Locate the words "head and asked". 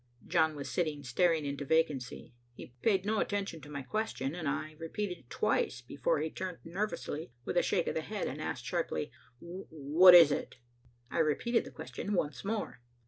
8.01-8.65